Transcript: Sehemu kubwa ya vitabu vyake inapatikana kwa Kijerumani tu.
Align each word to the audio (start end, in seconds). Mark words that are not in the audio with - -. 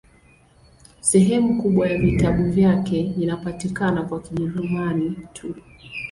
Sehemu 1.01 1.61
kubwa 1.61 1.87
ya 1.89 1.97
vitabu 1.97 2.43
vyake 2.51 2.99
inapatikana 2.99 4.03
kwa 4.03 4.19
Kijerumani 4.21 5.17
tu. 5.33 5.55